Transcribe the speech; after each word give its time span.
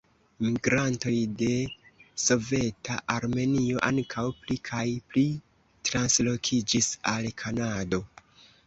Migrantoj 0.43 1.11
de 1.41 1.49
soveta 2.23 2.97
Armenio 3.17 3.85
ankaŭ 3.91 4.27
pli 4.41 4.61
kaj 4.71 4.83
pli 5.13 5.27
translokiĝis 5.93 6.95
al 7.15 7.31
Kanado. 7.45 8.07